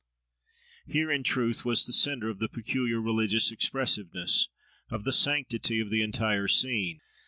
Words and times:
Here, 0.87 1.11
in 1.11 1.21
truth, 1.23 1.63
was 1.63 1.85
the 1.85 1.93
centre 1.93 2.27
of 2.27 2.39
the 2.39 2.49
peculiar 2.49 2.99
religious 2.99 3.51
expressiveness, 3.51 4.49
of 4.89 5.03
the 5.03 5.13
sanctity, 5.13 5.79
of 5.79 5.91
the 5.91 6.01
entire 6.01 6.47
scene. 6.47 7.01